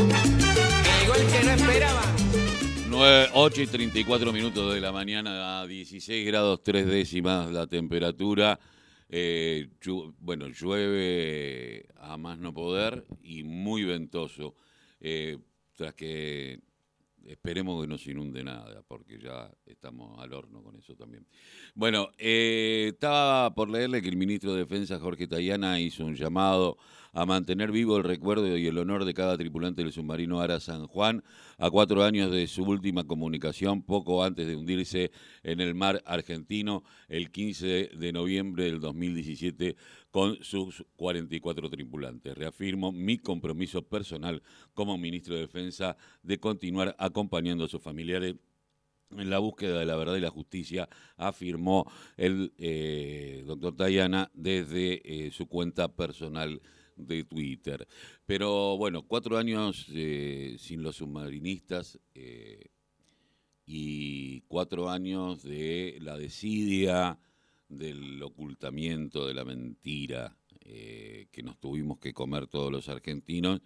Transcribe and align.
Llegó 0.00 1.14
el 1.14 1.26
que 1.26 1.44
no 1.44 1.50
esperaba. 1.50 2.02
8 3.34 3.62
y 3.62 3.66
34 3.66 4.32
minutos 4.32 4.74
de 4.74 4.80
la 4.80 4.92
mañana, 4.92 5.60
a 5.60 5.66
16 5.66 6.26
grados 6.26 6.62
3 6.62 6.86
décimas 6.86 7.50
la 7.50 7.66
temperatura. 7.66 8.58
Eh, 9.10 9.68
bueno, 10.18 10.48
llueve 10.48 11.86
a 11.96 12.16
más 12.16 12.38
no 12.38 12.54
poder 12.54 13.04
y 13.22 13.42
muy 13.42 13.84
ventoso. 13.84 14.54
Eh, 15.00 15.36
tras 15.76 15.94
que 15.94 16.60
esperemos 17.26 17.82
que 17.82 17.88
no 17.88 17.98
se 17.98 18.12
inunde 18.12 18.42
nada, 18.42 18.82
porque 18.86 19.18
ya 19.18 19.50
estamos 19.66 20.18
al 20.18 20.32
horno 20.32 20.62
con 20.62 20.76
eso 20.76 20.94
también. 20.94 21.26
Bueno, 21.74 22.08
eh, 22.16 22.90
estaba 22.92 23.54
por 23.54 23.68
leerle 23.68 24.00
que 24.00 24.08
el 24.08 24.16
ministro 24.16 24.54
de 24.54 24.60
Defensa, 24.60 24.98
Jorge 24.98 25.26
Tayana, 25.26 25.78
hizo 25.78 26.04
un 26.04 26.16
llamado 26.16 26.78
a 27.12 27.26
mantener 27.26 27.72
vivo 27.72 27.96
el 27.96 28.04
recuerdo 28.04 28.56
y 28.56 28.66
el 28.66 28.78
honor 28.78 29.04
de 29.04 29.14
cada 29.14 29.36
tripulante 29.36 29.82
del 29.82 29.92
submarino 29.92 30.40
Ara 30.40 30.60
San 30.60 30.86
Juan 30.86 31.22
a 31.58 31.70
cuatro 31.70 32.04
años 32.04 32.30
de 32.30 32.46
su 32.46 32.64
última 32.64 33.04
comunicación, 33.04 33.82
poco 33.82 34.22
antes 34.24 34.46
de 34.46 34.56
hundirse 34.56 35.10
en 35.42 35.60
el 35.60 35.74
mar 35.74 36.02
argentino 36.06 36.84
el 37.08 37.30
15 37.30 37.90
de 37.96 38.12
noviembre 38.12 38.64
del 38.64 38.80
2017 38.80 39.76
con 40.10 40.36
sus 40.42 40.84
44 40.96 41.68
tripulantes. 41.70 42.36
Reafirmo 42.36 42.92
mi 42.92 43.18
compromiso 43.18 43.82
personal 43.82 44.42
como 44.74 44.98
ministro 44.98 45.34
de 45.34 45.42
Defensa 45.42 45.96
de 46.22 46.38
continuar 46.38 46.94
acompañando 46.98 47.64
a 47.64 47.68
sus 47.68 47.82
familiares 47.82 48.36
en 49.16 49.30
la 49.30 49.38
búsqueda 49.38 49.78
de 49.78 49.86
la 49.86 49.96
verdad 49.96 50.16
y 50.16 50.20
la 50.20 50.30
justicia, 50.30 50.88
afirmó 51.16 51.90
el 52.16 52.52
eh, 52.58 53.42
doctor 53.46 53.74
Tayana 53.74 54.30
desde 54.34 55.26
eh, 55.26 55.30
su 55.32 55.46
cuenta 55.46 55.88
personal 55.88 56.60
de 57.06 57.24
Twitter. 57.24 57.86
Pero 58.26 58.76
bueno, 58.76 59.02
cuatro 59.02 59.38
años 59.38 59.86
eh, 59.90 60.56
sin 60.58 60.82
los 60.82 60.96
submarinistas 60.96 61.98
eh, 62.14 62.70
y 63.66 64.40
cuatro 64.42 64.90
años 64.90 65.42
de 65.42 65.98
la 66.00 66.16
desidia, 66.16 67.18
del 67.68 68.20
ocultamiento, 68.22 69.26
de 69.26 69.34
la 69.34 69.44
mentira 69.44 70.36
eh, 70.64 71.28
que 71.30 71.42
nos 71.42 71.58
tuvimos 71.58 71.98
que 71.98 72.12
comer 72.12 72.48
todos 72.48 72.72
los 72.72 72.88
argentinos 72.88 73.60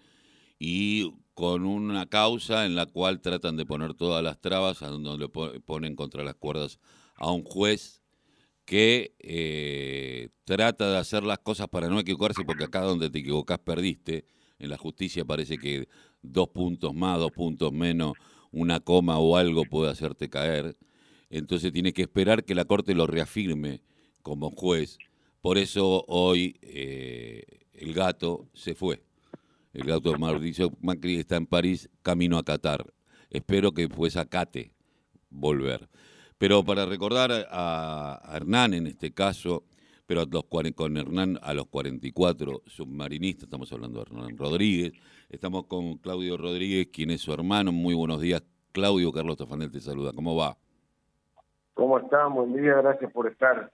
y 0.58 1.10
con 1.32 1.64
una 1.64 2.06
causa 2.06 2.66
en 2.66 2.74
la 2.74 2.86
cual 2.86 3.20
tratan 3.20 3.56
de 3.56 3.66
poner 3.66 3.94
todas 3.94 4.22
las 4.22 4.40
trabas, 4.40 4.82
a 4.82 4.88
donde 4.88 5.16
le 5.18 5.28
po- 5.28 5.52
ponen 5.64 5.96
contra 5.96 6.22
las 6.22 6.36
cuerdas 6.36 6.78
a 7.16 7.32
un 7.32 7.42
juez 7.42 8.03
que 8.64 9.14
eh, 9.20 10.28
trata 10.44 10.90
de 10.90 10.98
hacer 10.98 11.22
las 11.22 11.38
cosas 11.38 11.68
para 11.68 11.88
no 11.88 12.00
equivocarse, 12.00 12.44
porque 12.44 12.64
acá 12.64 12.80
donde 12.80 13.10
te 13.10 13.18
equivocás 13.18 13.58
perdiste. 13.58 14.24
En 14.58 14.70
la 14.70 14.78
justicia 14.78 15.24
parece 15.24 15.58
que 15.58 15.88
dos 16.22 16.48
puntos 16.48 16.94
más, 16.94 17.18
dos 17.18 17.32
puntos 17.32 17.72
menos, 17.72 18.14
una 18.50 18.80
coma 18.80 19.18
o 19.18 19.36
algo 19.36 19.64
puede 19.64 19.90
hacerte 19.90 20.30
caer. 20.30 20.76
Entonces 21.28 21.72
tiene 21.72 21.92
que 21.92 22.02
esperar 22.02 22.44
que 22.44 22.54
la 22.54 22.64
Corte 22.64 22.94
lo 22.94 23.06
reafirme 23.06 23.82
como 24.22 24.50
juez. 24.50 24.98
Por 25.40 25.58
eso 25.58 26.04
hoy 26.08 26.56
eh, 26.62 27.42
el 27.72 27.92
gato 27.92 28.48
se 28.54 28.74
fue. 28.74 29.02
El 29.72 29.84
gato 29.84 30.12
de 30.12 30.18
Mauricio 30.18 30.70
Macri 30.80 31.16
está 31.16 31.36
en 31.36 31.46
París, 31.46 31.90
camino 32.02 32.38
a 32.38 32.44
Qatar. 32.44 32.86
Espero 33.28 33.72
que 33.72 33.88
pues 33.88 34.16
acate 34.16 34.72
volver. 35.30 35.88
Pero 36.44 36.62
para 36.62 36.84
recordar 36.84 37.30
a, 37.50 38.20
Hernán 38.36 38.74
en 38.74 38.86
este 38.86 39.14
caso, 39.14 39.62
pero 40.06 40.24
con 40.76 40.98
Hernán 40.98 41.38
a 41.42 41.54
los 41.54 41.68
44 41.68 42.60
submarinistas, 42.66 43.44
estamos 43.44 43.72
hablando 43.72 44.00
de 44.00 44.10
Hernán 44.10 44.36
Rodríguez, 44.36 44.92
estamos 45.30 45.66
con 45.68 45.96
Claudio 45.96 46.36
Rodríguez, 46.36 46.88
quien 46.92 47.12
es 47.12 47.22
su 47.22 47.32
hermano. 47.32 47.72
Muy 47.72 47.94
buenos 47.94 48.20
días, 48.20 48.42
Claudio. 48.72 49.10
Carlos 49.10 49.38
Tafanel 49.38 49.72
te 49.72 49.80
saluda. 49.80 50.12
¿Cómo 50.14 50.36
va? 50.36 50.54
¿Cómo 51.72 51.98
están? 51.98 52.34
Buen 52.34 52.52
día, 52.52 52.74
gracias 52.74 53.10
por 53.10 53.26
estar 53.26 53.72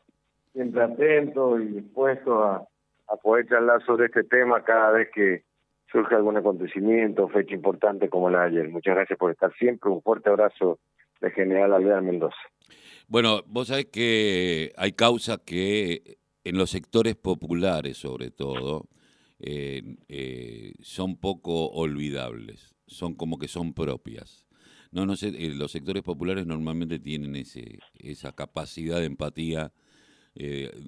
siempre 0.53 0.81
atentos 0.81 1.61
y 1.62 1.65
dispuestos 1.65 2.41
a, 2.41 2.62
a 3.09 3.16
poder 3.16 3.49
charlar 3.49 3.84
sobre 3.84 4.06
este 4.06 4.22
tema 4.22 4.62
cada 4.62 4.93
vez 4.93 5.09
que 5.12 5.43
surge 5.91 6.15
algún 6.15 6.37
acontecimiento, 6.37 7.27
fecha 7.31 7.53
importante 7.53 8.09
como 8.09 8.31
la 8.31 8.43
de 8.43 8.47
ayer. 8.47 8.69
Muchas 8.69 8.95
gracias 8.95 9.19
por 9.19 9.33
estar 9.33 9.53
siempre. 9.55 9.91
Un 9.91 10.03
fuerte 10.03 10.28
abrazo 10.28 10.78
de 11.21 11.31
General 11.31 11.73
Alvear 11.75 12.03
Mendoza. 12.03 12.37
Bueno, 13.09 13.43
vos 13.47 13.69
sabés 13.69 13.87
que 13.87 14.73
hay 14.77 14.93
causas 14.93 15.41
que 15.45 16.19
en 16.45 16.57
los 16.57 16.71
sectores 16.71 17.17
populares, 17.17 17.99
sobre 17.99 18.31
todo, 18.31 18.89
eh, 19.41 19.97
eh, 20.09 20.75
son 20.81 21.17
poco 21.17 21.71
olvidables, 21.71 22.75
son 22.87 23.15
como 23.15 23.39
que 23.39 23.49
son 23.49 23.75
propias. 23.75 24.47
No, 24.93 25.07
no 25.07 25.17
sé, 25.17 25.29
eh, 25.29 25.51
los 25.55 25.73
sectores 25.73 26.03
populares 26.03 26.47
normalmente 26.47 26.99
tienen 26.99 27.37
ese, 27.37 27.79
esa 27.99 28.33
capacidad 28.33 28.99
de 28.99 29.07
empatía, 29.07 29.73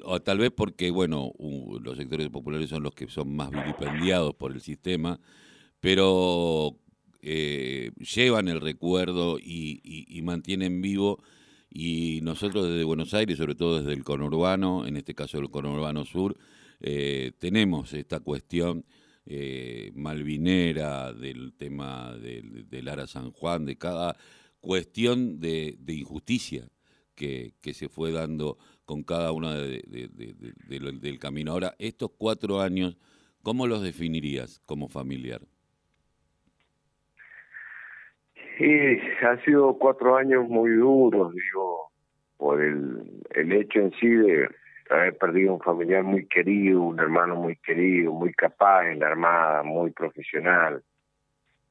o 0.04 0.20
tal 0.22 0.38
vez 0.38 0.50
porque, 0.56 0.91
bueno, 0.91 1.32
u- 1.37 1.78
los 1.81 1.97
sectores 1.97 2.28
populares 2.31 2.70
son 2.70 2.82
los 2.84 2.94
que 2.94 3.09
son 3.09 3.34
más 3.34 3.53
vilipendiados 3.53 4.34
por 4.34 4.53
el 4.53 4.60
sistema, 4.60 5.20
pero 5.81 6.78
eh, 7.22 7.92
llevan 7.98 8.48
el 8.48 8.60
recuerdo 8.60 9.38
y, 9.38 9.80
y- 9.84 10.04
mantienen 10.22 10.82
vivo. 10.82 11.22
Y 11.70 12.20
nosotros 12.22 12.68
desde 12.68 12.84
Buenos 12.84 13.14
Aires, 13.14 13.38
sobre 13.38 13.54
todo 13.54 13.78
desde 13.80 13.94
el 13.94 14.04
conurbano, 14.04 14.86
en 14.86 14.96
este 14.96 15.14
caso 15.14 15.38
el 15.38 15.50
conurbano 15.50 16.04
sur, 16.04 16.36
eh, 16.80 17.32
tenemos 17.38 17.92
esta 17.94 18.20
cuestión 18.20 18.84
eh, 19.24 19.92
malvinera 19.94 21.12
del 21.12 21.54
tema 21.54 22.16
del, 22.16 22.68
del 22.68 22.88
Ara 22.88 23.06
San 23.06 23.30
Juan, 23.30 23.64
de 23.64 23.76
cada 23.78 24.16
cuestión 24.60 25.40
de, 25.40 25.76
injusticia 25.94 26.68
que, 27.14 27.54
se 27.74 27.88
fue 27.88 28.12
dando 28.12 28.58
con 28.84 29.02
cada 29.04 29.32
una 29.32 29.54
de, 29.54 29.82
de- 29.86 30.08
de- 30.08 30.34
de- 30.34 30.54
del- 30.78 31.00
del 31.00 31.18
camino. 31.18 31.52
Ahora, 31.52 31.74
estos 31.78 32.10
cuatro 32.18 32.60
años, 32.60 32.96
¿cómo 33.42 33.66
los 33.66 33.82
definirías 33.82 34.60
como 34.66 34.88
familiar? 34.88 35.42
Sí, 38.58 38.98
han 39.22 39.42
sido 39.44 39.78
cuatro 39.78 40.16
años 40.16 40.48
muy 40.48 40.70
duros, 40.72 41.32
digo, 41.34 41.90
por 42.36 42.62
el, 42.62 43.22
el 43.30 43.52
hecho 43.52 43.80
en 43.80 43.92
sí 43.92 44.08
de 44.08 44.48
haber 44.90 45.16
perdido 45.16 45.54
un 45.54 45.60
familiar 45.60 46.02
muy 46.02 46.26
querido, 46.26 46.82
un 46.82 47.00
hermano 47.00 47.34
muy 47.36 47.56
querido, 47.56 48.12
muy 48.12 48.32
capaz 48.34 48.90
en 48.90 49.00
la 49.00 49.08
Armada, 49.08 49.62
muy 49.62 49.90
profesional. 49.90 50.82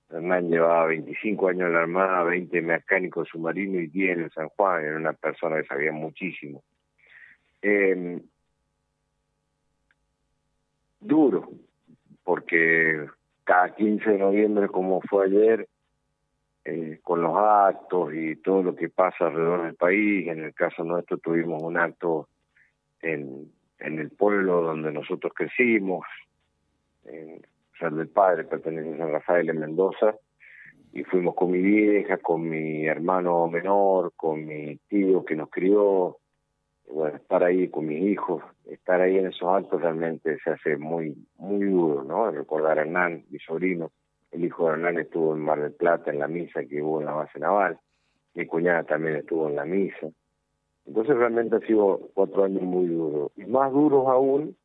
Hernán 0.09 0.49
llevaba 0.49 0.87
25 0.87 1.49
años 1.49 1.67
en 1.67 1.73
la 1.73 1.81
Armada, 1.81 2.23
20 2.23 2.61
mecánico 2.61 3.23
submarino 3.25 3.79
y 3.79 3.87
10 3.87 4.17
en 4.17 4.29
San 4.31 4.49
Juan, 4.49 4.83
era 4.83 4.97
una 4.97 5.13
persona 5.13 5.61
que 5.61 5.67
sabía 5.67 5.91
muchísimo. 5.91 6.63
Eh, 7.61 8.19
duro, 10.99 11.49
porque 12.23 13.05
cada 13.43 13.73
15 13.75 14.09
de 14.09 14.17
noviembre, 14.17 14.67
como 14.67 15.01
fue 15.01 15.25
ayer, 15.25 15.67
eh, 16.65 16.99
con 17.01 17.21
los 17.21 17.35
actos 17.35 18.13
y 18.13 18.35
todo 18.37 18.63
lo 18.63 18.75
que 18.75 18.89
pasa 18.89 19.27
alrededor 19.27 19.63
del 19.63 19.75
país. 19.75 20.27
En 20.27 20.43
el 20.43 20.53
caso 20.53 20.83
nuestro 20.83 21.17
tuvimos 21.17 21.61
un 21.61 21.77
acto 21.77 22.27
en, 23.01 23.51
en 23.79 23.99
el 23.99 24.11
pueblo 24.11 24.61
donde 24.61 24.91
nosotros 24.91 25.33
crecimos, 25.35 26.05
en 27.05 27.41
San 27.79 27.97
del 27.97 28.09
Padre, 28.09 28.43
pertenece 28.43 28.93
a 28.93 28.97
San 28.97 29.11
Rafael 29.11 29.49
en 29.49 29.59
Mendoza, 29.59 30.15
y 30.93 31.03
fuimos 31.03 31.35
con 31.35 31.51
mi 31.51 31.59
vieja, 31.59 32.17
con 32.17 32.47
mi 32.47 32.85
hermano 32.85 33.47
menor, 33.47 34.13
con 34.15 34.45
mi 34.45 34.77
tío 34.89 35.23
que 35.23 35.35
nos 35.35 35.49
crió, 35.49 36.17
bueno, 36.91 37.15
estar 37.15 37.43
ahí 37.43 37.69
con 37.69 37.87
mis 37.87 38.03
hijos, 38.03 38.43
estar 38.65 38.99
ahí 38.99 39.17
en 39.17 39.27
esos 39.27 39.47
actos 39.47 39.81
realmente 39.81 40.37
se 40.43 40.51
hace 40.51 40.77
muy, 40.77 41.15
muy 41.37 41.65
duro, 41.65 42.03
¿no? 42.03 42.29
Recordar 42.29 42.77
a 42.77 42.81
Hernán, 42.81 43.23
mi 43.29 43.39
sobrino, 43.39 43.91
el 44.31 44.45
hijo 44.45 44.67
de 44.67 44.73
Hernán 44.73 44.99
estuvo 44.99 45.35
en 45.35 45.41
Mar 45.41 45.61
del 45.61 45.73
Plata 45.73 46.11
en 46.11 46.19
la 46.19 46.27
misa 46.27 46.63
que 46.65 46.81
hubo 46.81 46.99
en 46.99 47.05
la 47.05 47.13
base 47.13 47.39
naval. 47.39 47.79
Mi 48.33 48.45
cuñada 48.45 48.83
también 48.83 49.17
estuvo 49.17 49.49
en 49.49 49.55
la 49.55 49.65
misa. 49.65 50.09
Entonces 50.85 51.15
realmente 51.15 51.57
ha 51.57 51.59
sido 51.59 52.09
cuatro 52.13 52.45
años 52.45 52.63
muy 52.63 52.87
duros. 52.87 53.31
Y 53.35 53.45
más 53.45 53.71
duros 53.71 54.07
aún 54.07 54.55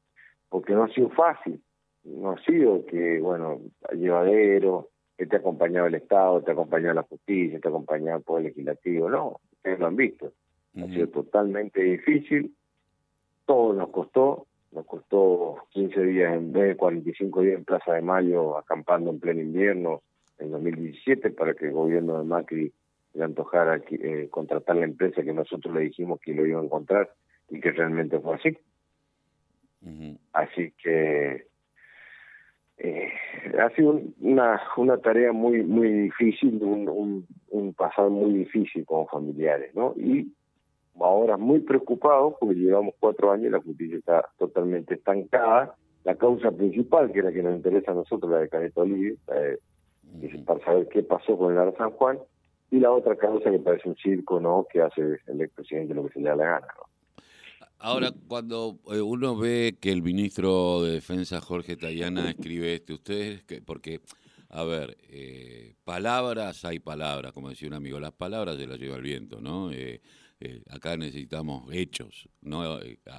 porque 0.49 0.73
no 0.73 0.85
ha 0.85 0.89
sido 0.89 1.11
fácil. 1.11 1.61
No 2.05 2.31
ha 2.31 2.45
sido 2.45 2.87
que, 2.87 3.21
bueno, 3.21 3.61
llevadero, 3.93 4.91
que 5.19 5.27
te 5.27 5.37
ha 5.37 5.39
acompañado 5.41 5.87
el 5.87 5.97
Estado, 5.97 6.43
te 6.43 6.51
ha 6.51 6.55
acompañado 6.55 6.95
la 6.95 7.03
justicia, 7.03 7.59
te 7.59 7.69
ha 7.69 7.71
acompañado 7.71 8.19
el 8.19 8.25
Poder 8.25 8.45
Legislativo. 8.45 9.11
No, 9.11 9.41
ustedes 9.53 9.81
lo 9.81 9.87
han 9.87 9.97
visto. 9.97 10.33
Ha 10.77 10.87
sido 10.87 11.09
totalmente 11.09 11.83
difícil. 11.83 12.55
Todo 13.47 13.73
nos 13.73 13.89
costó. 13.89 14.47
Nos 14.77 14.85
costó 14.85 15.57
15 15.71 16.03
días 16.03 16.35
en 16.35 16.53
vez 16.53 16.69
de 16.69 16.77
45 16.77 17.41
días 17.41 17.57
en 17.57 17.65
Plaza 17.65 17.95
de 17.95 18.03
Mayo, 18.03 18.59
acampando 18.59 19.09
en 19.09 19.19
pleno 19.19 19.41
invierno 19.41 20.03
en 20.39 20.51
2017 20.51 21.31
para 21.31 21.55
que 21.55 21.69
el 21.69 21.73
gobierno 21.73 22.19
de 22.19 22.25
Macri 22.25 22.75
le 23.15 23.25
antojara 23.25 23.81
eh, 23.89 24.29
contratar 24.31 24.77
la 24.77 24.85
empresa 24.85 25.23
que 25.23 25.33
nosotros 25.33 25.75
le 25.75 25.81
dijimos 25.81 26.21
que 26.21 26.35
lo 26.35 26.45
iba 26.45 26.61
a 26.61 26.65
encontrar 26.65 27.11
y 27.49 27.59
que 27.59 27.73
realmente 27.73 28.21
fue 28.21 28.35
así. 28.35 28.59
Así 30.35 30.75
que 30.83 31.47
eh, 32.77 33.13
ha 33.59 33.71
sido 33.71 33.99
una, 34.21 34.61
una 34.77 34.99
tarea 34.99 35.33
muy 35.33 35.63
muy 35.63 35.91
difícil, 35.91 36.63
un, 36.63 36.87
un, 36.87 37.27
un 37.49 37.73
pasado 37.73 38.11
muy 38.11 38.35
difícil 38.35 38.85
como 38.85 39.07
familiares, 39.07 39.75
¿no? 39.75 39.95
Y 39.97 40.35
ahora 41.01 41.37
muy 41.37 41.61
preocupados 41.61 42.35
porque 42.41 42.55
llevamos 42.55 42.95
cuatro 42.99 43.31
años 43.31 43.47
y 43.47 43.51
la 43.51 43.61
justicia 43.61 43.99
está 43.99 44.25
totalmente 44.39 44.95
estancada. 44.95 45.75
La 46.05 46.15
causa 46.15 46.51
principal, 46.53 47.11
que 47.13 47.19
es 47.19 47.25
la 47.25 47.33
que 47.33 47.43
nos 47.43 47.57
interesa 47.57 47.91
a 47.91 47.95
nosotros, 47.95 48.31
la 48.31 48.39
de 48.39 48.49
Caneto 48.49 48.83
Olive, 48.83 49.17
para 50.45 50.65
saber 50.65 50.89
qué 50.89 51.03
pasó 51.03 51.37
con 51.37 51.53
el 51.53 51.59
Ara 51.59 51.77
San 51.77 51.91
Juan, 51.91 52.19
y 52.71 52.79
la 52.79 52.93
otra 52.93 53.17
causa 53.17 53.51
que 53.51 53.59
parece 53.59 53.89
un 53.89 53.97
circo, 53.97 54.41
¿no? 54.41 54.67
Que 54.71 54.83
hace 54.83 55.19
el 55.27 55.41
expresidente 55.41 55.95
lo 55.95 56.07
que 56.07 56.13
se 56.13 56.21
le 56.21 56.29
da 56.29 56.37
la 56.37 56.45
gana, 56.45 56.67
¿no? 56.77 56.87
Ahora, 57.79 58.11
cuando 58.27 58.79
eh, 58.91 59.01
uno 59.01 59.37
ve 59.37 59.77
que 59.81 59.93
el 59.93 60.03
ministro 60.03 60.83
de 60.83 60.93
Defensa, 60.93 61.41
Jorge 61.41 61.77
Tayana, 61.77 62.31
escribe 62.31 62.75
esto, 62.75 62.95
ustedes, 62.95 63.45
que, 63.45 63.61
porque, 63.61 64.01
a 64.49 64.65
ver, 64.65 64.97
eh, 65.11 65.75
palabras 65.85 66.65
hay 66.65 66.79
palabras, 66.79 67.33
como 67.33 67.51
decía 67.51 67.69
un 67.69 67.75
amigo, 67.75 68.01
las 68.01 68.13
palabras 68.13 68.57
se 68.57 68.67
las 68.67 68.79
lleva 68.79 68.97
el 68.97 69.03
viento, 69.03 69.41
¿no? 69.43 69.71
Eh, 69.73 70.01
acá 70.71 70.97
necesitamos 70.97 71.73
hechos, 71.73 72.29
¿no? 72.43 72.79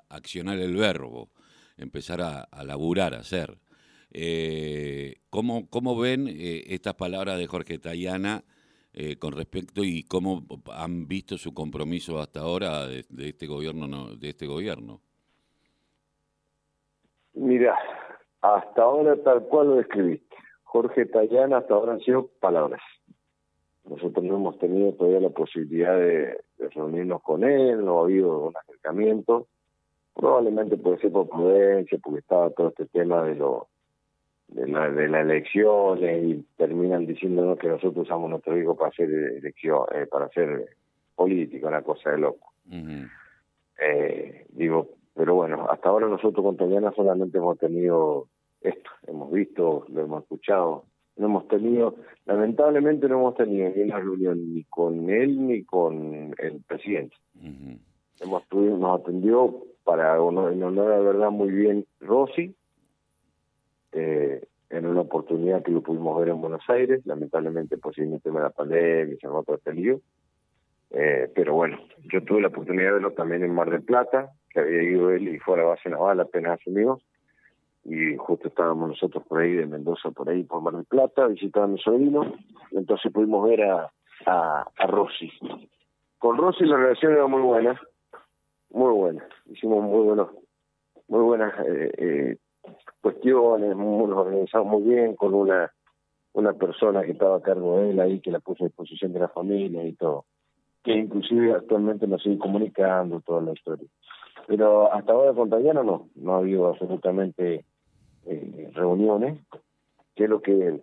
accionar 0.09 0.59
el 0.59 0.75
verbo, 0.75 1.29
empezar 1.77 2.21
a, 2.21 2.63
laburar, 2.63 3.13
a 3.13 3.19
hacer. 3.19 3.57
¿cómo, 5.29 5.69
¿Cómo 5.69 5.97
ven 5.97 6.27
estas 6.27 6.95
palabras 6.95 7.37
de 7.37 7.47
Jorge 7.47 7.79
Tayana? 7.79 8.43
Eh, 8.99 9.19
con 9.19 9.31
respecto 9.33 9.83
y 9.83 10.01
cómo 10.01 10.41
han 10.73 11.07
visto 11.07 11.37
su 11.37 11.53
compromiso 11.53 12.17
hasta 12.17 12.39
ahora 12.39 12.87
de, 12.87 13.05
este 13.19 13.45
gobierno 13.45 14.15
de 14.15 14.29
este 14.29 14.47
gobierno. 14.47 15.01
Mira, 17.35 17.77
hasta 18.41 18.81
ahora 18.81 19.15
tal 19.21 19.43
cual 19.43 19.67
lo 19.67 19.75
describiste. 19.75 20.35
Jorge 20.63 21.05
Tayana 21.05 21.57
hasta 21.59 21.75
ahora 21.75 21.93
han 21.93 21.99
sido 21.99 22.25
palabras. 22.39 22.81
Nosotros 23.85 24.25
no 24.25 24.37
hemos 24.37 24.57
tenido 24.57 24.91
todavía 24.93 25.19
la 25.19 25.29
posibilidad 25.29 25.95
de, 25.95 26.43
reunirnos 26.57 27.21
con 27.21 27.43
él, 27.43 27.83
no 27.83 27.99
ha 27.99 28.03
habido 28.03 28.47
un 28.47 28.53
acercamiento. 28.57 29.47
Probablemente 30.13 30.77
puede 30.77 30.97
ser 30.99 31.11
por 31.11 31.29
prudencia, 31.29 31.97
porque 32.01 32.19
estaba 32.19 32.49
todo 32.51 32.69
este 32.69 32.85
tema 32.87 33.23
de 33.23 33.35
lo 33.35 33.67
de 34.47 34.67
la, 34.67 34.89
de 34.89 35.09
la 35.09 35.21
elección 35.21 35.99
y 36.01 36.41
terminan 36.55 37.05
diciéndonos 37.05 37.59
que 37.59 37.67
nosotros 37.67 38.05
usamos 38.05 38.29
nuestro 38.29 38.57
hijo 38.57 38.75
para 38.75 38.89
hacer 38.89 39.09
elección, 39.09 39.81
eh, 39.93 40.05
para 40.09 40.25
hacer 40.25 40.77
política, 41.15 41.67
una 41.67 41.81
cosa 41.81 42.11
de 42.11 42.17
loco. 42.19 42.53
eh, 43.79 44.45
digo, 44.49 44.89
pero 45.13 45.35
bueno, 45.35 45.67
hasta 45.69 45.89
ahora 45.89 46.07
nosotros 46.07 46.43
con 46.43 46.57
Tayana 46.57 46.91
solamente 46.95 47.37
hemos 47.37 47.57
tenido 47.57 48.27
esto, 48.61 48.89
hemos 49.05 49.31
visto, 49.31 49.85
lo 49.89 50.01
hemos 50.01 50.23
escuchado, 50.23 50.85
no 51.17 51.25
hemos 51.27 51.47
tenido, 51.47 51.95
lamentablemente 52.25 53.07
no 53.07 53.15
hemos 53.19 53.35
tenido 53.35 53.69
ni 53.75 53.83
una 53.83 53.99
reunión 53.99 54.53
ni 54.53 54.63
con 54.65 55.09
él 55.09 55.47
ni 55.47 55.63
con 55.63 56.33
el 56.37 56.61
presidente. 56.67 57.15
Hemos 58.19 58.43
nos 58.51 59.01
atendió 59.01 59.63
para 59.83 60.15
en 60.15 60.63
honor 60.63 60.91
a 60.91 60.97
la 60.97 61.03
verdad 61.03 61.31
muy 61.31 61.49
bien 61.49 61.85
Rossi, 62.01 62.55
eh, 63.93 64.41
en 64.69 64.85
una 64.85 65.01
oportunidad 65.01 65.63
que 65.63 65.71
lo 65.71 65.81
pudimos 65.81 66.19
ver 66.19 66.29
en 66.29 66.41
Buenos 66.41 66.63
Aires, 66.67 67.05
lamentablemente 67.05 67.77
por 67.77 67.97
el 67.97 68.21
tema 68.21 68.39
de 68.39 68.45
la 68.45 68.49
pandemia, 68.49 69.15
se 69.19 69.27
todo 69.27 69.55
este 69.55 69.73
lío. 69.73 70.01
Eh, 70.91 71.29
pero 71.33 71.53
bueno, 71.53 71.77
yo 72.11 72.23
tuve 72.23 72.41
la 72.41 72.47
oportunidad 72.47 72.87
de 72.87 72.93
verlo 72.93 73.11
también 73.11 73.43
en 73.43 73.53
Mar 73.53 73.69
del 73.69 73.83
Plata, 73.83 74.31
que 74.49 74.59
había 74.59 74.83
ido 74.83 75.11
él 75.11 75.27
y 75.27 75.39
fue 75.39 75.55
a 75.55 75.57
la 75.59 75.69
base 75.69 75.89
naval 75.89 76.19
apenas 76.19 76.59
asumidos, 76.59 77.01
y 77.87 78.17
justo 78.17 78.49
estábamos 78.49 78.89
nosotros 78.89 79.23
por 79.25 79.39
ahí 79.39 79.53
de 79.53 79.65
Mendoza, 79.65 80.11
por 80.11 80.29
ahí 80.29 80.43
por 80.43 80.61
Mar 80.61 80.75
del 80.75 80.85
Plata, 80.85 81.27
visitando 81.27 81.63
a 81.63 81.67
mi 81.67 81.79
sobrino, 81.79 82.33
entonces 82.71 83.11
pudimos 83.13 83.47
ver 83.47 83.63
a, 83.63 83.89
a, 84.25 84.65
a 84.77 84.87
Rossi. 84.87 85.31
Con 86.19 86.37
Rossi 86.37 86.65
la 86.65 86.75
relación 86.75 87.13
era 87.13 87.27
muy 87.27 87.41
buena, 87.41 87.81
muy 88.71 88.93
buena, 88.93 89.25
hicimos 89.45 89.83
muy 89.83 90.03
buenos, 90.05 90.29
muy 91.07 91.21
buenas 91.21 91.53
eh, 91.65 91.91
eh, 91.97 92.37
cuestiones, 93.01 93.77
nos 93.77 94.17
organizamos 94.17 94.67
muy 94.67 94.93
bien 94.93 95.15
con 95.15 95.33
una 95.33 95.71
una 96.33 96.53
persona 96.53 97.01
que 97.01 97.13
estaba 97.13 97.37
a 97.37 97.41
cargo 97.41 97.79
de 97.79 97.89
él 97.89 97.99
ahí, 97.99 98.19
que 98.19 98.29
la 98.29 98.39
puso 98.39 98.63
a 98.63 98.67
disposición 98.67 99.11
de 99.11 99.21
la 99.21 99.27
familia 99.27 99.83
y 99.83 99.93
todo, 99.93 100.25
que 100.83 100.91
inclusive 100.91 101.51
actualmente 101.53 102.05
nos 102.05 102.21
sigue 102.21 102.37
comunicando 102.37 103.21
toda 103.21 103.41
la 103.41 103.53
historia. 103.53 103.87
Pero 104.45 104.93
hasta 104.93 105.13
ahora 105.13 105.33
con 105.33 105.49
Tayana 105.49 105.81
no, 105.81 106.09
no 106.13 106.35
ha 106.35 106.37
habido 106.37 106.67
absolutamente 106.67 107.65
eh, 108.29 108.69
reuniones, 108.73 109.39
que 110.15 110.25
es 110.25 110.29
lo 110.29 110.41
que, 110.41 110.79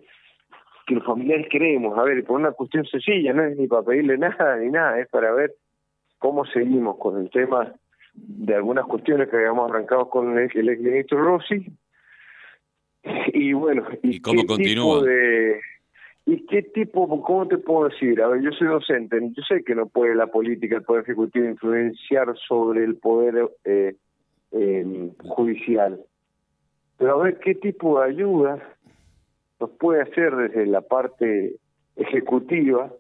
que 0.87 0.95
los 0.95 1.05
familiares 1.05 1.47
queremos, 1.51 1.97
a 1.99 2.03
ver, 2.03 2.25
por 2.25 2.41
una 2.41 2.53
cuestión 2.53 2.85
sencilla, 2.87 3.33
no 3.33 3.45
es 3.45 3.57
ni 3.57 3.67
para 3.67 3.83
pedirle 3.83 4.19
nada 4.19 4.57
ni 4.57 4.71
nada, 4.71 4.99
es 5.01 5.09
para 5.09 5.33
ver 5.33 5.55
cómo 6.19 6.45
seguimos 6.47 6.99
con 6.99 7.21
el 7.21 7.31
tema 7.31 7.73
de 8.15 8.55
algunas 8.55 8.87
cuestiones 8.87 9.29
que 9.29 9.37
habíamos 9.37 9.71
arrancado 9.71 10.09
con 10.09 10.39
el, 10.39 10.51
el 10.55 10.69
exministro 10.69 11.23
Rossi, 11.23 11.67
y 13.33 13.53
bueno, 13.53 13.85
¿y, 14.03 14.21
cómo 14.21 14.47
continúa? 14.47 15.03
De, 15.03 15.61
¿Y 16.27 16.47
qué 16.47 16.63
tipo, 16.63 17.23
cómo 17.23 17.47
te 17.47 17.59
puedo 17.59 17.89
decir? 17.89 18.23
A 18.23 18.29
ver, 18.29 18.41
yo 18.41 18.51
soy 18.53 18.69
docente, 18.69 19.19
yo 19.21 19.43
sé 19.47 19.63
que 19.63 19.75
no 19.75 19.87
puede 19.87 20.15
la 20.15 20.27
política, 20.29 20.77
el 20.77 20.83
Poder 20.83 21.03
Ejecutivo 21.03 21.45
influenciar 21.45 22.35
sobre 22.49 22.85
el 22.85 22.97
Poder 22.97 23.47
eh, 23.65 23.95
eh, 24.53 25.11
Judicial, 25.19 26.01
pero 27.05 27.21
a 27.21 27.25
ver 27.25 27.39
qué 27.39 27.55
tipo 27.55 28.01
de 28.01 28.07
ayuda 28.07 28.67
nos 29.61 29.69
puede 29.73 30.01
hacer 30.01 30.35
desde 30.35 30.65
la 30.65 30.81
parte 30.81 31.57
ejecutiva 31.97 32.91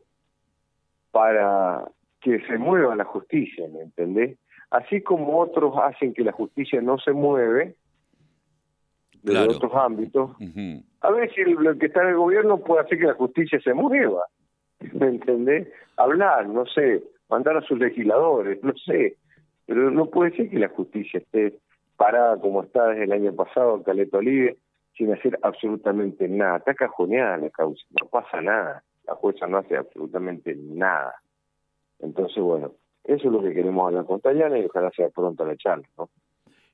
para 1.11 1.91
que 2.21 2.39
se 2.41 2.59
mueva 2.59 2.95
la 2.97 3.07
justicia, 3.07 3.67
¿me 3.73 3.81
entendés? 3.81 4.37
Así 4.71 5.01
como 5.01 5.39
otros 5.39 5.73
hacen 5.83 6.13
que 6.13 6.23
la 6.23 6.33
justicia 6.33 6.83
no 6.83 6.99
se 6.99 7.13
mueve, 7.13 7.77
de 9.23 9.39
otros 9.39 9.73
ámbitos, 9.75 10.33
a 11.01 11.11
ver 11.11 11.33
si 11.33 11.41
el, 11.41 11.79
que 11.79 11.87
está 11.87 12.03
en 12.03 12.09
el 12.09 12.17
gobierno 12.17 12.59
puede 12.59 12.83
hacer 12.83 12.99
que 12.99 13.07
la 13.07 13.15
justicia 13.15 13.59
se 13.63 13.73
mueva, 13.73 14.27
¿me 14.93 15.07
entendés? 15.07 15.67
Hablar, 15.97 16.47
no 16.47 16.67
sé, 16.67 17.03
mandar 17.31 17.57
a 17.57 17.63
sus 17.63 17.79
legisladores, 17.79 18.63
no 18.63 18.75
sé, 18.85 19.17
pero 19.65 19.91
no 19.91 20.11
puede 20.11 20.37
ser 20.37 20.51
que 20.51 20.59
la 20.59 20.69
justicia 20.69 21.21
esté 21.21 21.55
parada 21.97 22.41
como 22.41 22.63
está 22.63 22.89
desde 22.89 23.05
el 23.05 23.13
año 23.13 23.35
pasado 23.35 23.77
en 23.77 23.83
Caleta 23.83 24.19
sin 24.97 25.13
hacer 25.13 25.39
absolutamente 25.43 26.29
nada. 26.29 26.59
Está 26.59 26.75
cajoneada 26.75 27.37
la 27.37 27.51
causa, 27.51 27.83
no 28.01 28.09
pasa 28.09 28.41
nada. 28.41 28.85
La 29.07 29.15
jueza 29.15 29.47
no 29.47 29.59
hace 29.59 29.77
absolutamente 29.77 30.55
nada. 30.57 31.15
Entonces, 31.99 32.43
bueno, 32.43 32.73
eso 33.05 33.27
es 33.27 33.33
lo 33.33 33.43
que 33.43 33.53
queremos 33.53 33.87
hablar 33.87 34.07
con 34.07 34.21
Tayana 34.21 34.59
y 34.59 34.65
ojalá 34.65 34.91
sea 34.91 35.11
pronto 35.11 35.45
la 35.45 35.57
charla, 35.57 35.87
¿no? 35.99 36.09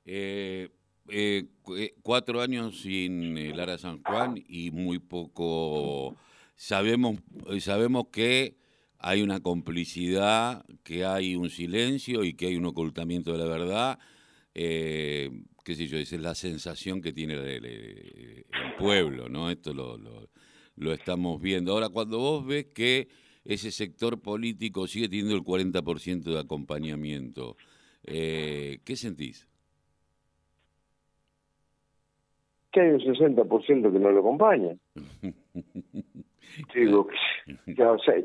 Eh, 0.05 0.69
eh, 1.09 1.43
eh, 1.77 1.93
cuatro 2.01 2.41
años 2.41 2.81
sin 2.81 3.55
Lara 3.55 3.77
San 3.77 4.01
Juan 4.03 4.35
y 4.47 4.71
muy 4.71 4.99
poco 4.99 6.15
sabemos 6.55 7.17
sabemos 7.59 8.07
que 8.11 8.55
hay 8.97 9.21
una 9.23 9.41
complicidad, 9.41 10.63
que 10.83 11.05
hay 11.05 11.35
un 11.35 11.49
silencio 11.49 12.23
y 12.23 12.33
que 12.33 12.47
hay 12.47 12.55
un 12.55 12.65
ocultamiento 12.65 13.31
de 13.31 13.37
la 13.39 13.45
verdad. 13.45 13.99
Eh, 14.53 15.29
qué 15.63 15.75
sé 15.75 15.87
yo, 15.87 15.97
esa 15.97 16.15
es 16.15 16.21
la 16.21 16.35
sensación 16.35 17.01
que 17.01 17.13
tiene 17.13 17.35
el, 17.35 18.45
pueblo, 18.77 19.29
¿no? 19.29 19.49
Esto 19.49 19.73
lo, 19.73 19.97
lo, 19.97 20.27
lo, 20.75 20.93
estamos 20.93 21.41
viendo. 21.41 21.73
Ahora, 21.73 21.89
cuando 21.89 22.17
vos 22.17 22.45
ves 22.45 22.65
que 22.67 23.07
ese 23.45 23.71
sector 23.71 24.21
político 24.21 24.87
sigue 24.87 25.07
teniendo 25.07 25.35
el 25.35 25.43
40% 25.43 26.23
de 26.23 26.39
acompañamiento, 26.39 27.57
¿qué 28.03 28.95
sentís? 28.95 29.47
que 32.71 32.81
hay 32.81 32.91
un 32.91 32.99
60% 32.99 33.91
que 33.91 33.99
no 33.99 34.11
lo 34.11 34.19
acompaña. 34.21 34.75
Digo, 36.75 37.07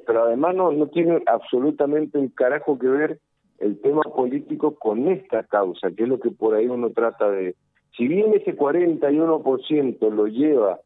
pero 0.06 0.24
además 0.24 0.54
no, 0.54 0.72
no 0.72 0.88
tiene 0.88 1.22
absolutamente 1.26 2.18
un 2.18 2.28
carajo 2.28 2.78
que 2.78 2.88
ver 2.88 3.20
el 3.58 3.80
tema 3.80 4.02
político 4.02 4.74
con 4.74 5.08
esta 5.08 5.44
causa, 5.44 5.90
que 5.90 6.02
es 6.02 6.08
lo 6.08 6.20
que 6.20 6.30
por 6.30 6.54
ahí 6.54 6.66
uno 6.66 6.90
trata 6.90 7.30
de... 7.30 7.54
Si 7.96 8.06
bien 8.06 8.34
ese 8.34 8.56
41% 8.56 10.10
lo 10.10 10.26
lleva 10.26 10.80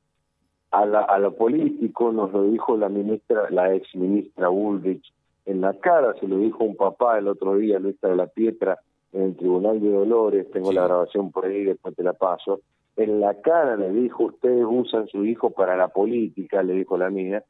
a, 0.70 0.86
la, 0.86 1.00
a 1.00 1.18
lo 1.18 1.34
político, 1.34 2.12
nos 2.12 2.32
lo 2.32 2.44
dijo 2.44 2.76
la 2.76 2.88
ministra, 2.88 3.50
la 3.50 3.74
ex 3.74 3.94
ministra 3.96 4.50
Ulrich 4.50 5.12
en 5.46 5.60
la 5.60 5.74
cara, 5.74 6.14
se 6.20 6.28
lo 6.28 6.38
dijo 6.38 6.64
un 6.64 6.76
papá 6.76 7.18
el 7.18 7.26
otro 7.26 7.56
día, 7.56 7.78
Luis 7.78 8.00
de 8.00 8.14
la 8.14 8.26
Pietra, 8.26 8.78
en 9.12 9.22
el 9.22 9.36
Tribunal 9.36 9.80
de 9.80 9.90
Dolores, 9.90 10.50
tengo 10.52 10.72
la 10.72 10.84
grabación 10.84 11.32
por 11.32 11.46
ahí, 11.46 11.64
después 11.64 11.96
te 11.96 12.04
la 12.04 12.12
paso, 12.12 12.60
en 12.96 13.20
la 13.20 13.34
cara 13.40 13.76
le 13.76 13.90
dijo, 13.90 14.24
ustedes 14.24 14.64
usan 14.68 15.08
su 15.08 15.24
hijo 15.24 15.50
para 15.50 15.76
la 15.76 15.88
política, 15.88 16.62
le 16.62 16.74
dijo 16.74 16.96
la 16.96 17.10
mía, 17.10 17.42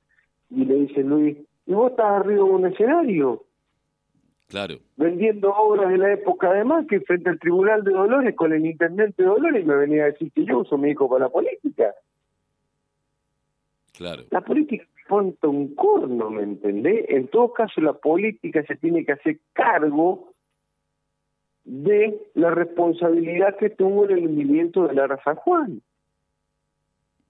y 0.48 0.64
le 0.64 0.74
dice 0.76 1.02
Luis, 1.02 1.36
¿y 1.66 1.72
vos 1.74 1.90
estás 1.90 2.06
arriba 2.06 2.44
de 2.44 2.50
un 2.50 2.66
escenario? 2.66 3.42
Claro. 4.50 4.78
Vendiendo 4.97 5.54
obras 5.54 5.90
de 5.90 5.99
la 5.99 6.12
época 6.12 6.50
además 6.50 6.85
que 6.88 6.99
frente 7.00 7.30
al 7.30 7.38
Tribunal 7.38 7.85
de 7.85 7.92
Dolores 7.92 8.35
con 8.35 8.52
el 8.52 8.66
Intendente 8.66 9.23
de 9.23 9.28
Dolores 9.28 9.64
me 9.64 9.76
venía 9.76 10.02
a 10.02 10.07
decir 10.07 10.33
que 10.33 10.45
yo 10.45 10.59
uso 10.59 10.76
mi 10.76 10.90
hijo 10.90 11.09
para 11.09 11.26
la 11.26 11.30
política. 11.30 11.95
Claro. 13.97 14.25
La 14.30 14.40
política 14.40 14.85
ponte 15.09 15.47
un 15.47 15.76
corno, 15.76 16.30
¿me 16.30 16.42
entendés? 16.42 17.04
En 17.09 17.28
todo 17.28 17.52
caso, 17.52 17.80
la 17.80 17.92
política 17.92 18.64
se 18.64 18.75
tiene 18.75 19.04
que 19.04 19.12
hacer 19.12 19.38
cargo 19.52 20.33
de 21.64 22.21
la 22.35 22.50
responsabilidad 22.50 23.57
que 23.57 23.71
tuvo 23.71 24.07
en 24.07 24.19
el 24.19 24.26
hundimiento 24.26 24.88
de 24.88 24.95
Lara 24.95 25.21
San 25.23 25.37
Juan. 25.37 25.80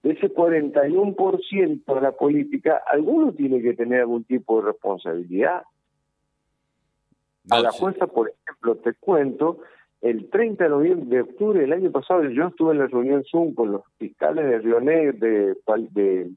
De 0.03 0.13
ese 0.13 0.33
41% 0.33 1.95
de 1.95 2.01
la 2.01 2.13
política, 2.13 2.83
alguno 2.91 3.33
tiene 3.33 3.61
que 3.61 3.75
tener 3.75 4.01
algún 4.01 4.25
tipo 4.25 4.61
de 4.61 4.69
responsabilidad. 4.69 5.65
A 7.51 7.61
la 7.61 7.71
jueza, 7.73 8.07
por 8.07 8.31
ejemplo, 8.31 8.77
te 8.77 8.95
cuento, 8.95 9.59
el 10.01 10.31
30 10.31 10.65
de 10.65 10.71
noviembre 10.71 11.17
de 11.17 11.23
octubre 11.23 11.61
del 11.61 11.73
año 11.73 11.91
pasado 11.91 12.25
yo 12.31 12.49
estuve 12.49 12.73
en 12.73 12.79
la 12.79 12.87
reunión 12.87 13.23
Zoom 13.25 13.55
con 13.55 13.73
los 13.73 13.83
fiscales 13.99 14.45
de 14.47 14.59
Río 14.59 14.81
Negro, 14.81 15.19
de, 15.19 15.57
de, 15.91 16.31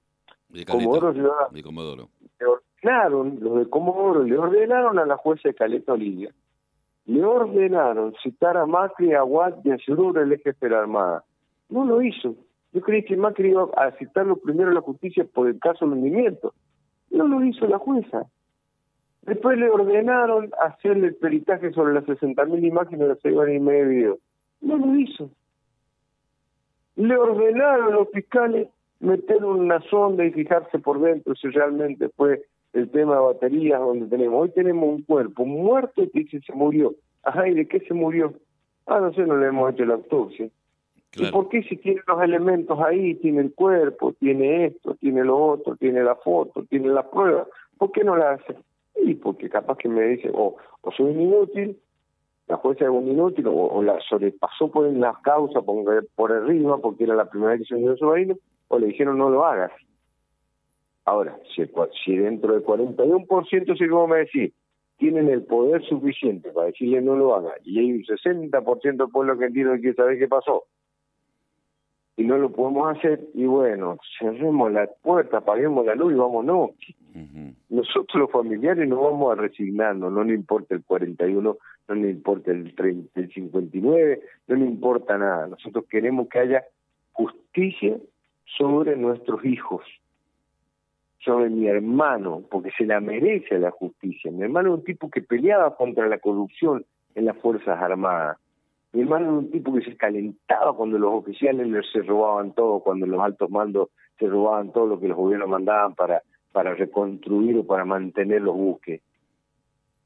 de 0.50 0.66
Comodoro 0.66 1.14
De 1.52 1.64
Comodoro. 1.64 2.10
Le 2.40 2.46
ordenaron, 2.46 3.38
los 3.40 3.60
de 3.60 3.70
Comodoro 3.70 4.24
le 4.24 4.38
ordenaron 4.38 5.00
a 5.00 5.06
la 5.06 5.18
jueza 5.18 5.50
de 5.50 5.56
Caleta 5.56 5.94
Olivia, 5.94 6.34
le 7.06 7.24
ordenaron 7.24 8.14
citar 8.22 8.58
a 8.58 8.66
Macri, 8.66 9.14
a 9.14 9.24
Watt 9.24 9.66
y 9.66 9.72
a 9.72 9.78
Cerura, 9.78 10.24
el 10.24 10.34
eje 10.34 10.54
de 10.60 10.70
la 10.70 10.80
Armada. 10.80 11.24
No 11.70 11.86
lo 11.86 12.02
hizo. 12.02 12.36
Yo 12.74 12.82
creí 12.82 13.04
que 13.06 13.16
Macri 13.16 13.50
iba 13.50 13.70
a 13.78 13.92
citarlo 13.92 14.38
primero 14.38 14.72
a 14.72 14.74
la 14.74 14.82
justicia 14.82 15.26
por 15.26 15.48
el 15.48 15.60
caso 15.60 15.86
del 15.86 15.98
hundimiento. 15.98 16.54
No 17.12 17.28
lo 17.28 17.44
hizo 17.46 17.68
la 17.68 17.78
jueza. 17.78 18.26
Después 19.26 19.58
le 19.58 19.70
ordenaron 19.70 20.52
hacerle 20.60 21.08
el 21.08 21.16
peritaje 21.16 21.72
sobre 21.72 21.94
las 21.94 22.04
60.000 22.06 22.66
imágenes 22.66 23.08
de 23.08 23.16
seis 23.22 23.36
horas 23.36 23.56
y 23.56 23.60
media 23.60 23.84
de 23.84 23.90
video. 23.90 24.18
No 24.62 24.78
lo 24.78 24.96
hizo. 24.96 25.30
Le 26.96 27.16
ordenaron 27.16 27.88
a 27.88 27.96
los 27.96 28.10
fiscales 28.10 28.68
meter 29.00 29.44
una 29.44 29.80
sonda 29.90 30.26
y 30.26 30.32
fijarse 30.32 30.80
por 30.80 31.00
dentro 31.02 31.36
si 31.36 31.48
realmente 31.50 32.10
fue 32.10 32.44
el 32.74 32.90
tema 32.90 33.16
de 33.16 33.22
baterías 33.22 33.80
donde 33.80 34.08
tenemos. 34.08 34.42
Hoy 34.42 34.50
tenemos 34.50 34.90
un 34.90 35.04
cuerpo 35.04 35.46
muerto 35.46 36.04
que 36.12 36.20
dice 36.20 36.42
se 36.42 36.54
murió. 36.54 36.94
Ajá, 37.24 37.48
¿y 37.48 37.54
de 37.54 37.68
qué 37.68 37.80
se 37.80 37.94
murió? 37.94 38.34
Ah, 38.86 39.00
no 39.00 39.14
sé, 39.14 39.26
no 39.26 39.38
le 39.38 39.48
hemos 39.48 39.72
hecho 39.72 39.86
la 39.86 39.94
autopsia. 39.94 40.50
¿Y 41.16 41.32
por 41.32 41.48
qué 41.48 41.64
si 41.64 41.78
tiene 41.78 42.02
los 42.08 42.22
elementos 42.22 42.78
ahí, 42.80 43.16
tiene 43.16 43.42
el 43.42 43.54
cuerpo, 43.54 44.14
tiene 44.14 44.66
esto, 44.66 44.96
tiene 44.96 45.24
lo 45.24 45.38
otro, 45.38 45.76
tiene 45.76 46.04
la 46.04 46.16
foto, 46.16 46.66
tiene 46.66 46.90
la 46.90 47.10
prueba? 47.10 47.48
¿Por 47.78 47.92
qué 47.92 48.04
no 48.04 48.18
la 48.18 48.32
hace? 48.32 48.56
Y 48.96 49.16
porque 49.16 49.50
capaz 49.50 49.78
que 49.78 49.90
me 49.90 50.04
dice, 50.04 50.30
o, 50.34 50.56
o 50.82 50.92
soy 50.92 51.12
un 51.12 51.22
inútil, 51.22 51.78
la 52.48 52.58
jueza 52.58 52.86
es 52.86 52.92
un 52.92 53.08
inútil, 53.08 53.48
o, 53.48 53.82
la 53.82 54.00
sobrepasó 54.02 54.70
por 54.70 54.92
las 54.92 55.18
causas 55.20 55.64
por, 55.64 56.08
por 56.16 56.32
arriba, 56.32 56.78
porque 56.78 57.06
era 57.06 57.16
la 57.16 57.30
primera 57.30 57.52
vez 57.52 57.62
que 57.62 57.68
se 57.68 57.76
unió 57.76 57.96
su 57.98 58.08
vaina, 58.08 58.36
o 58.68 58.80
le 58.80 58.88
dijeron 58.88 59.18
no 59.18 59.30
lo 59.30 59.46
hagas. 59.46 59.72
Ahora, 61.06 61.38
si, 61.56 61.64
si 62.04 62.16
dentro 62.16 62.54
del 62.54 62.64
41%, 62.64 63.78
si 63.78 63.88
como 63.88 64.08
me 64.08 64.20
decís, 64.20 64.54
tienen 64.98 65.30
el 65.30 65.44
poder 65.44 65.84
suficiente 65.84 66.52
para 66.52 66.68
decirle 66.68 67.02
no 67.02 67.16
lo 67.16 67.36
haga, 67.36 67.54
y 67.64 67.80
hay 67.80 67.92
un 67.92 68.04
60% 68.04 68.98
del 68.98 69.10
pueblo 69.10 69.34
argentino 69.34 69.74
que 69.74 69.82
quiere 69.82 69.96
saber 69.96 70.20
qué 70.20 70.28
pasó, 70.28 70.64
y 72.16 72.24
no 72.24 72.38
lo 72.38 72.52
podemos 72.52 72.96
hacer, 72.96 73.22
y 73.34 73.46
bueno, 73.46 73.98
cerremos 74.20 74.72
la 74.72 74.88
puerta, 75.02 75.38
apaguemos 75.38 75.86
la 75.86 75.96
luz 75.96 76.14
y 76.14 76.16
vámonos. 76.16 76.72
Nosotros 77.70 78.22
los 78.22 78.32
familiares 78.32 78.88
no 78.88 79.02
vamos 79.02 79.32
a 79.32 79.42
resignarnos, 79.42 80.12
no 80.12 80.24
nos 80.24 80.34
importa 80.34 80.76
el 80.76 80.84
41, 80.84 81.58
no 81.88 81.96
nos 81.96 82.10
importa 82.10 82.52
el, 82.52 82.74
30, 82.76 83.20
el 83.20 83.34
59, 83.34 84.22
no 84.48 84.56
nos 84.56 84.68
importa 84.68 85.18
nada. 85.18 85.48
Nosotros 85.48 85.86
queremos 85.90 86.28
que 86.30 86.40
haya 86.40 86.64
justicia 87.12 87.98
sobre 88.58 88.96
nuestros 88.96 89.44
hijos, 89.46 89.84
sobre 91.20 91.50
mi 91.50 91.68
hermano, 91.68 92.44
porque 92.50 92.72
se 92.78 92.86
la 92.86 93.00
merece 93.00 93.58
la 93.58 93.72
justicia. 93.72 94.32
Mi 94.32 94.44
hermano 94.44 94.74
es 94.74 94.80
un 94.80 94.84
tipo 94.84 95.10
que 95.10 95.22
peleaba 95.22 95.76
contra 95.76 96.08
la 96.08 96.20
corrupción 96.20 96.86
en 97.16 97.26
las 97.26 97.38
Fuerzas 97.38 97.82
Armadas. 97.82 98.38
Mi 98.94 99.02
hermano 99.02 99.26
era 99.26 99.34
un 99.34 99.52
tipo 99.52 99.74
que 99.74 99.82
se 99.82 99.98
calentaba 99.98 100.76
cuando 100.76 101.00
los 101.00 101.12
oficiales 101.14 101.68
se 101.92 102.04
robaban 102.04 102.54
todo, 102.54 102.80
cuando 102.82 103.08
los 103.08 103.20
altos 103.20 103.50
mandos 103.50 103.90
se 104.20 104.28
robaban 104.28 104.72
todo 104.72 104.86
lo 104.86 105.00
que 105.00 105.08
los 105.08 105.18
gobiernos 105.18 105.50
mandaban 105.50 105.96
para, 105.96 106.22
para 106.52 106.76
reconstruir 106.76 107.58
o 107.58 107.66
para 107.66 107.86
mantener 107.86 108.44
los 108.44 108.56
buques. 108.56 109.02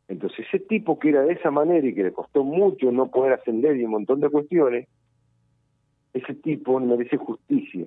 Entonces 0.07 0.45
ese 0.47 0.59
tipo 0.59 0.97
que 0.97 1.09
era 1.09 1.23
de 1.23 1.33
esa 1.33 1.51
manera 1.51 1.85
y 1.85 1.93
que 1.93 2.03
le 2.03 2.13
costó 2.13 2.45
mucho 2.45 2.89
no 2.93 3.11
poder 3.11 3.33
ascender 3.33 3.75
y 3.75 3.83
un 3.83 3.91
montón 3.91 4.21
de 4.21 4.29
cuestiones, 4.29 4.87
ese 6.13 6.33
tipo 6.35 6.79
merece 6.79 7.17
justicia. 7.17 7.85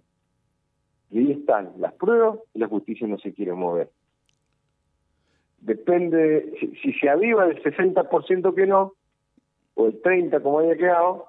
Y 1.11 1.19
ahí 1.19 1.33
están 1.33 1.73
las 1.79 1.95
pruebas 1.95 2.39
y 2.53 2.59
la 2.59 2.69
justicia 2.69 3.07
no 3.07 3.19
se 3.19 3.33
quiere 3.33 3.55
mover. 3.55 3.89
Depende, 5.63 6.53
si, 6.61 6.77
si 6.77 6.93
se 6.93 7.09
aviva 7.09 7.47
el 7.47 7.63
60% 7.63 8.55
que 8.55 8.67
no, 8.67 8.93
o 9.81 9.87
el 9.87 10.01
30 10.03 10.41
como 10.41 10.59
haya 10.59 10.77
quedado, 10.77 11.27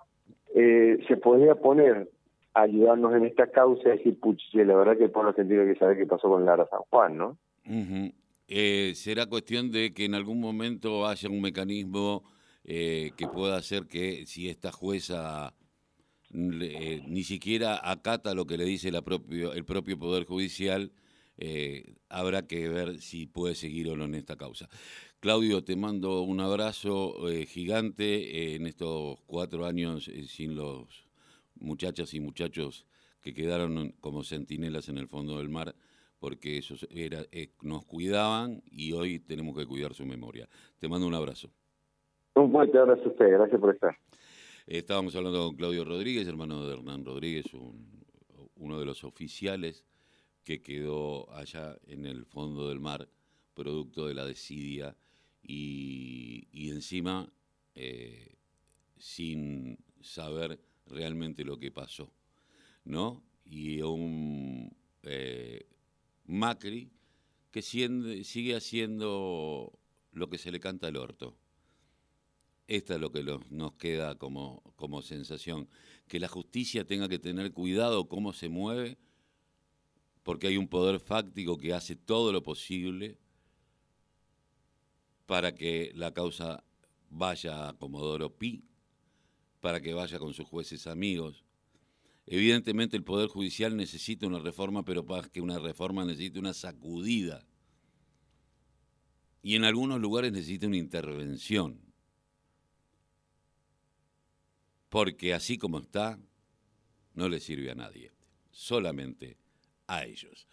eh, 0.53 0.99
se 1.07 1.15
podría 1.17 1.55
poner 1.55 2.09
a 2.53 2.63
ayudarnos 2.63 3.15
en 3.15 3.25
esta 3.25 3.47
causa 3.47 3.81
y 3.87 3.97
decir, 3.97 4.19
puch, 4.19 4.41
la 4.53 4.75
verdad 4.75 4.97
que 4.97 5.05
el 5.05 5.11
pueblo 5.11 5.29
argentino 5.29 5.63
que 5.63 5.79
saber 5.79 5.97
qué 5.97 6.05
pasó 6.05 6.27
con 6.27 6.45
Lara 6.45 6.67
San 6.69 6.81
Juan, 6.89 7.17
¿no? 7.17 7.37
eh, 8.47 8.91
será 8.95 9.27
cuestión 9.27 9.71
de 9.71 9.93
que 9.93 10.03
en 10.03 10.15
algún 10.15 10.41
momento 10.41 11.07
haya 11.07 11.29
un 11.29 11.39
mecanismo 11.39 12.23
eh, 12.65 13.11
que 13.15 13.27
pueda 13.27 13.55
hacer 13.55 13.87
que 13.87 14.25
si 14.25 14.49
esta 14.49 14.73
jueza 14.73 15.53
eh, 16.33 17.01
ni 17.07 17.23
siquiera 17.23 17.79
acata 17.81 18.33
lo 18.33 18.45
que 18.45 18.57
le 18.57 18.65
dice 18.65 18.89
el 18.89 19.65
propio 19.65 19.97
Poder 19.97 20.25
Judicial, 20.25 20.91
eh, 21.43 21.95
habrá 22.07 22.45
que 22.45 22.69
ver 22.69 22.99
si 22.99 23.25
puede 23.25 23.55
seguir 23.55 23.89
o 23.89 23.97
no 23.97 24.05
en 24.05 24.13
esta 24.13 24.35
causa. 24.35 24.69
Claudio, 25.19 25.63
te 25.63 25.75
mando 25.75 26.21
un 26.21 26.39
abrazo 26.39 27.27
eh, 27.29 27.47
gigante 27.47 28.53
en 28.53 28.67
estos 28.67 29.19
cuatro 29.25 29.65
años 29.65 30.05
sin 30.27 30.55
los 30.55 31.09
muchachas 31.55 32.13
y 32.13 32.19
muchachos 32.19 32.85
que 33.23 33.33
quedaron 33.33 33.91
como 34.01 34.23
centinelas 34.23 34.87
en 34.89 34.99
el 34.99 35.07
fondo 35.07 35.39
del 35.39 35.49
mar, 35.49 35.73
porque 36.19 36.59
esos 36.59 36.87
era, 36.91 37.25
nos 37.63 37.85
cuidaban 37.85 38.61
y 38.69 38.91
hoy 38.91 39.17
tenemos 39.17 39.57
que 39.57 39.65
cuidar 39.65 39.95
su 39.95 40.05
memoria. 40.05 40.47
Te 40.77 40.87
mando 40.87 41.07
un 41.07 41.15
abrazo. 41.15 41.49
Un 42.35 42.51
fuerte 42.51 42.77
abrazo 42.77 43.05
a 43.05 43.07
usted, 43.07 43.29
gracias 43.31 43.59
por 43.59 43.73
estar. 43.73 43.97
Estábamos 44.67 45.15
hablando 45.15 45.47
con 45.47 45.55
Claudio 45.55 45.85
Rodríguez, 45.85 46.27
hermano 46.27 46.67
de 46.67 46.73
Hernán 46.73 47.03
Rodríguez, 47.03 47.45
uno 48.57 48.79
de 48.79 48.85
los 48.85 49.03
oficiales 49.03 49.83
que 50.43 50.61
quedó 50.61 51.31
allá 51.33 51.77
en 51.85 52.05
el 52.05 52.25
fondo 52.25 52.69
del 52.69 52.79
mar, 52.79 53.09
producto 53.53 54.07
de 54.07 54.13
la 54.13 54.25
desidia 54.25 54.95
y, 55.43 56.69
encima 56.69 57.31
eh, 57.75 58.35
sin 58.97 59.77
saber 60.01 60.59
realmente 60.85 61.43
lo 61.43 61.59
que 61.59 61.71
pasó, 61.71 62.11
¿no? 62.85 63.23
Y 63.45 63.81
un 63.81 64.75
eh, 65.03 65.65
Macri 66.25 66.91
que 67.51 67.61
sigue 67.61 68.55
haciendo 68.55 69.77
lo 70.13 70.29
que 70.29 70.37
se 70.37 70.51
le 70.51 70.59
canta 70.59 70.87
al 70.87 70.95
orto. 70.95 71.35
Esta 72.67 72.95
es 72.95 73.01
lo 73.01 73.11
que 73.11 73.23
nos 73.49 73.73
queda 73.73 74.17
como, 74.17 74.63
como 74.77 75.01
sensación, 75.01 75.67
que 76.07 76.19
la 76.19 76.29
justicia 76.29 76.85
tenga 76.85 77.09
que 77.09 77.19
tener 77.19 77.51
cuidado 77.51 78.07
cómo 78.07 78.31
se 78.31 78.47
mueve, 78.47 78.97
porque 80.23 80.47
hay 80.47 80.57
un 80.57 80.67
poder 80.67 80.99
fáctico 80.99 81.57
que 81.57 81.73
hace 81.73 81.95
todo 81.95 82.31
lo 82.31 82.43
posible 82.43 83.17
para 85.25 85.53
que 85.55 85.91
la 85.95 86.13
causa 86.13 86.63
vaya 87.09 87.69
a 87.69 87.73
Comodoro 87.73 88.35
Pi, 88.37 88.63
para 89.59 89.81
que 89.81 89.93
vaya 89.93 90.19
con 90.19 90.33
sus 90.33 90.47
jueces 90.47 90.87
amigos. 90.87 91.43
Evidentemente 92.25 92.97
el 92.97 93.03
Poder 93.03 93.27
Judicial 93.27 93.75
necesita 93.75 94.27
una 94.27 94.39
reforma, 94.39 94.83
pero 94.83 95.03
más 95.03 95.29
que 95.29 95.41
una 95.41 95.59
reforma 95.59 96.05
necesita 96.05 96.39
una 96.39 96.53
sacudida. 96.53 97.45
Y 99.43 99.55
en 99.55 99.63
algunos 99.63 99.99
lugares 99.99 100.31
necesita 100.31 100.67
una 100.67 100.77
intervención 100.77 101.91
porque 104.91 105.33
así 105.33 105.57
como 105.57 105.79
está, 105.79 106.19
no 107.13 107.29
le 107.29 107.39
sirve 107.39 107.71
a 107.71 107.75
nadie, 107.75 108.11
solamente 108.51 109.37
a 109.91 110.05
ellos. 110.05 110.47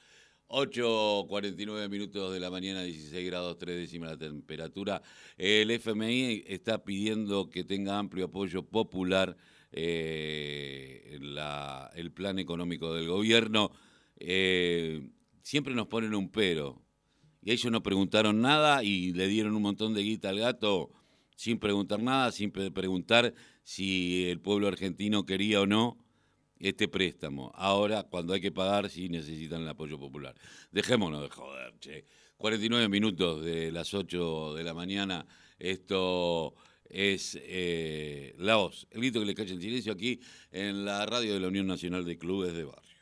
8.49 0.48 1.88
minutos 1.90 2.32
de 2.32 2.40
la 2.40 2.50
mañana, 2.50 2.82
16 2.82 3.26
grados 3.26 3.58
3 3.58 3.76
décimas 3.76 4.10
la 4.12 4.18
temperatura. 4.18 5.02
El 5.36 5.70
FMI 5.70 6.44
está 6.46 6.82
pidiendo 6.84 7.50
que 7.50 7.64
tenga 7.64 7.98
amplio 7.98 8.26
apoyo 8.26 8.62
popular 8.62 9.36
eh, 9.72 11.18
el 11.94 12.12
plan 12.12 12.38
económico 12.38 12.94
del 12.94 13.08
gobierno. 13.08 13.70
Eh, 14.16 15.10
siempre 15.42 15.74
nos 15.74 15.86
ponen 15.86 16.14
un 16.14 16.30
pero. 16.30 16.82
Y 17.42 17.52
ellos 17.52 17.70
no 17.70 17.82
preguntaron 17.82 18.40
nada 18.40 18.82
y 18.82 19.12
le 19.12 19.28
dieron 19.28 19.54
un 19.54 19.62
montón 19.62 19.94
de 19.94 20.02
guita 20.02 20.30
al 20.30 20.40
gato 20.40 20.90
sin 21.36 21.60
preguntar 21.60 22.02
nada, 22.02 22.32
sin 22.32 22.50
preguntar 22.50 23.32
si 23.62 24.28
el 24.28 24.40
pueblo 24.40 24.66
argentino 24.66 25.24
quería 25.24 25.60
o 25.60 25.66
no 25.66 25.98
este 26.58 26.88
préstamo. 26.88 27.52
Ahora, 27.54 28.04
cuando 28.04 28.32
hay 28.32 28.40
que 28.40 28.52
pagar, 28.52 28.90
sí 28.90 29.08
necesitan 29.08 29.62
el 29.62 29.68
apoyo 29.68 29.98
popular. 29.98 30.34
Dejémonos 30.70 31.22
de 31.22 31.28
joder, 31.28 31.74
che. 31.78 32.04
49 32.38 32.88
minutos 32.88 33.44
de 33.44 33.72
las 33.72 33.92
8 33.92 34.54
de 34.54 34.62
la 34.62 34.72
mañana. 34.72 35.26
Esto 35.58 36.54
es 36.88 37.36
eh, 37.42 38.34
La 38.38 38.56
Voz, 38.56 38.86
el 38.92 39.00
grito 39.00 39.18
que 39.18 39.26
le 39.26 39.34
cae 39.34 39.50
en 39.50 39.60
silencio 39.60 39.92
aquí 39.92 40.20
en 40.52 40.84
la 40.84 41.04
radio 41.04 41.34
de 41.34 41.40
la 41.40 41.48
Unión 41.48 41.66
Nacional 41.66 42.04
de 42.04 42.16
Clubes 42.16 42.52
de 42.52 42.64
Barrio. 42.64 42.98